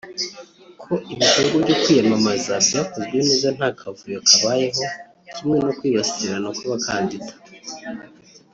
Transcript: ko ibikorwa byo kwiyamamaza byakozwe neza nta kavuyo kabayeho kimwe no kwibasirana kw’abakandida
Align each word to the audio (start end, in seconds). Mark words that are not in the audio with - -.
ko 0.81 0.93
ibikorwa 1.13 1.55
byo 1.63 1.75
kwiyamamaza 1.81 2.53
byakozwe 2.67 3.15
neza 3.27 3.47
nta 3.57 3.69
kavuyo 3.79 4.19
kabayeho 4.27 4.83
kimwe 5.33 5.57
no 5.63 5.71
kwibasirana 5.77 6.49
kw’abakandida 6.57 7.33